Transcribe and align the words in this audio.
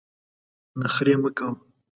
نخرې 0.79 1.13
مه 1.21 1.29
کوه! 1.37 1.51